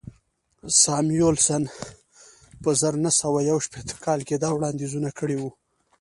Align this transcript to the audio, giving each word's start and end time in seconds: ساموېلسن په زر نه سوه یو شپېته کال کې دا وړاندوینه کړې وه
ساموېلسن 0.81 1.63
په 2.61 2.69
زر 2.79 2.93
نه 3.05 3.11
سوه 3.19 3.39
یو 3.49 3.57
شپېته 3.65 3.95
کال 4.05 4.19
کې 4.27 4.35
دا 4.43 4.49
وړاندوینه 4.53 5.09
کړې 5.19 5.35
وه 5.41 5.51